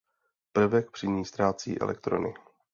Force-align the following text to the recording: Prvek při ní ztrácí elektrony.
Prvek 0.53 0.91
při 0.91 1.07
ní 1.07 1.25
ztrácí 1.25 1.79
elektrony. 1.81 2.33